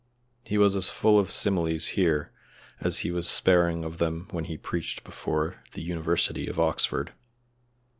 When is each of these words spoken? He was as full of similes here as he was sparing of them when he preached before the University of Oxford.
He 0.45 0.57
was 0.57 0.75
as 0.75 0.89
full 0.89 1.19
of 1.19 1.29
similes 1.29 1.89
here 1.89 2.31
as 2.79 3.01
he 3.05 3.11
was 3.11 3.29
sparing 3.29 3.83
of 3.83 3.99
them 3.99 4.27
when 4.31 4.45
he 4.45 4.57
preached 4.57 5.03
before 5.03 5.63
the 5.73 5.83
University 5.83 6.47
of 6.47 6.59
Oxford. 6.59 7.13